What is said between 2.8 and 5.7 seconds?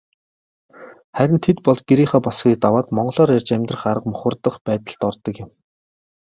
монголоор ярьж амьдрах арга мухардах байдалд ордог юм.